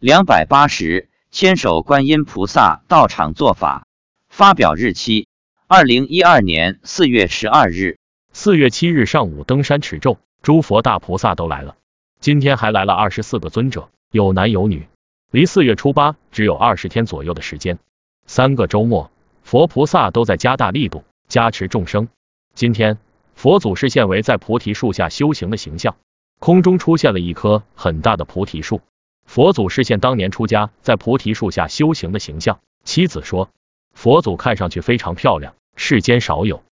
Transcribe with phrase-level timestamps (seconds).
[0.00, 3.84] 两百八十，千手观音菩萨到场做法。
[4.28, 5.26] 发表日期：
[5.66, 7.98] 二零一二年四月十二日。
[8.32, 11.74] 四月七日上午登山持咒，诸佛大菩萨都来了。
[12.20, 14.86] 今天还来了二十四个尊者，有男有女。
[15.32, 17.80] 离四月初八只有二十天左右的时间，
[18.24, 19.10] 三个周末，
[19.42, 22.08] 佛菩萨都在加大力度加持众生。
[22.54, 22.98] 今天，
[23.34, 25.96] 佛祖是现为在菩提树下修行的形象，
[26.38, 28.80] 空中出现了一棵很大的菩提树。
[29.28, 32.60] 佛祖示现当年出家在菩提树下修行的形象。
[32.82, 33.50] 妻子说，
[33.92, 36.62] 佛祖看上去非常漂亮，世间少有。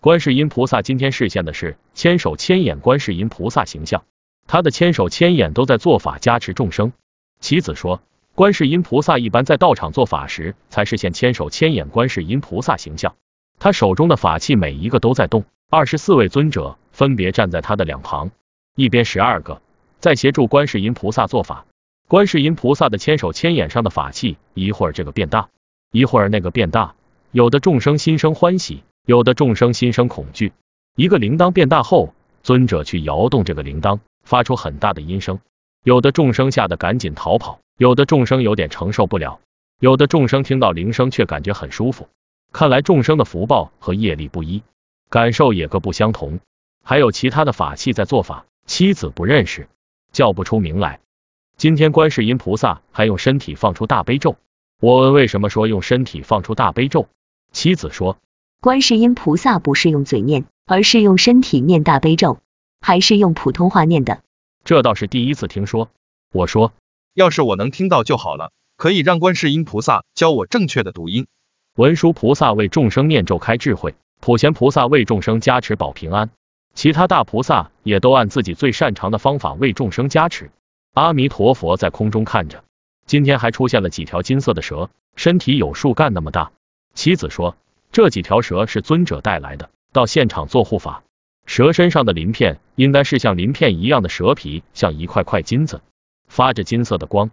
[0.00, 4.04] 观世音菩萨今天示现的是千手千眼观世音菩萨形象，
[4.46, 6.94] 他的千手千眼都在做法加持众生。
[7.40, 8.00] 妻子说，
[8.34, 13.16] 观世音菩萨一般在道场做法时才实现千手千眼观世音菩萨形象，
[13.58, 18.30] 他手中的法器每一个都在动，二十四位尊者分别站在他的两旁，
[18.74, 19.60] 一边十二个
[20.00, 21.66] 在协助观世音菩萨做法。
[22.08, 25.50] 观世音菩萨的千手千眼上的法器，一会儿这个变大，
[25.92, 26.94] 一会儿那个变大，
[27.32, 30.54] 有的众生心生欢喜，有的众生心生恐惧。
[30.96, 35.38] 一个铃铛变大后，尊者去摇动这个铃铛，发出很大的音声，
[35.84, 39.40] 有的众生吓得赶紧逃跑，有的众生有点承受不了，
[39.78, 42.08] 有的众生听到铃声却感觉很舒服。
[42.52, 44.62] 看来众生的福报和业力不一，
[45.10, 46.40] 感受也各不相同。
[46.82, 49.68] 还有其他的法器在做法，妻子不认识，
[50.10, 51.00] 叫不出名来。
[51.58, 54.36] 今天观世音菩萨还用身体放出大悲咒。
[54.80, 57.08] 我问为什么说用身体放出大悲咒，
[57.50, 58.16] 妻子说，
[58.60, 62.38] 观世音菩萨不是用嘴念，而是用身体念大悲咒，
[62.80, 64.22] 还是用普通话念的。
[64.62, 65.90] 这倒是第一次听说。
[66.32, 66.72] 我说，
[67.12, 71.26] 要是我能听到就好了，可以让观世音菩萨教我正确的读音。
[71.74, 76.30] 文殊菩萨为众生念咒开智慧，普贤菩萨为众生加持保平安，
[76.74, 80.52] 其他大菩萨也都按自己最擅长的方法为众生加持。
[80.94, 82.64] 阿弥陀佛在空中看着，
[83.06, 86.50] 今天还出现了几条金色的蛇，身体有树干那么大。
[86.94, 87.56] 妻子说，
[87.92, 91.02] 这几条蛇是尊者带来的，到现场做护法。
[91.46, 95.80] 蛇身上的鳞片应该是像鳞片一样的蛇皮，像一块块金子，
[96.26, 97.30] 发着金色的光。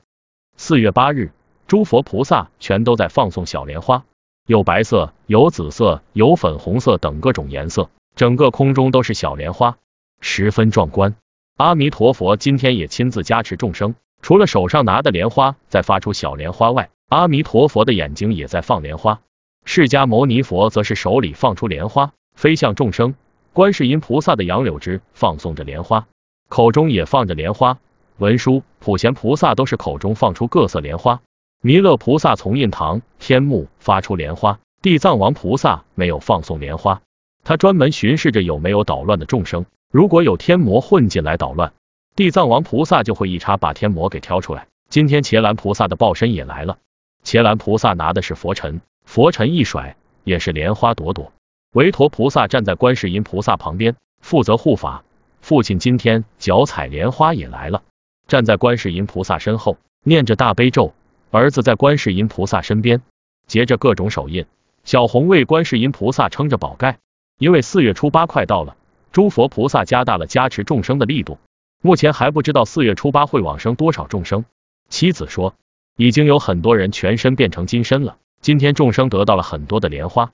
[0.56, 1.32] 四月八日，
[1.68, 4.06] 诸佛菩萨全都在放送小莲花，
[4.46, 9.78] 有白色，有紫色，有粉红色等各种颜色，整个空中都是小莲花，
[10.22, 11.16] 十分壮观。
[11.58, 19.22] 阿弥陀佛今天也亲自加持众生，除了手上拿的莲花在发出小莲花外，阿弥陀佛的眼睛也在放莲花。
[19.64, 23.16] 释迦牟尼佛则是手里放出莲花，飞向众生。
[23.54, 26.08] 观世音菩萨的杨柳枝放送着莲花，
[26.50, 27.78] 口中也放着莲花。
[28.18, 31.22] 文殊、普贤菩萨都是口中放出各色莲花。
[31.62, 34.60] 弥勒菩萨从印堂、天目发出莲花。
[34.82, 37.02] 地藏王菩萨没有放送莲花，
[37.46, 39.66] 他专门巡视着有没有捣乱的众生。
[39.96, 41.72] 如果有天魔混进来捣乱，
[42.18, 44.68] 地藏王菩萨就会一叉把天魔给挑出来。
[44.90, 46.80] 今天伽蓝菩萨的报身也来了，
[47.24, 49.96] 伽蓝菩萨拿的是佛尘，佛尘一甩
[50.26, 51.32] 也是莲花朵朵。
[51.72, 55.06] 韦陀菩萨站在观世音菩萨旁边，负责护法。
[55.40, 57.82] 父亲今天脚踩莲花也来了，
[58.28, 60.94] 站在观世音菩萨身后，念着大悲咒。
[61.32, 63.02] 儿子在观世音菩萨身边，
[63.48, 64.46] 结着各种手印。
[64.84, 66.98] 小红为观世音菩萨撑着宝盖，
[67.40, 68.76] 因为四月初八快到了。
[69.16, 71.38] 诸佛菩萨加大了加持众生的力度，
[71.82, 74.44] 目前还不知道四月初八会往生多少众生。
[74.90, 75.56] 妻子说，
[75.96, 78.18] 已经有很多人全身变成金身了。
[78.42, 80.34] 今天众生得到了很多的莲花。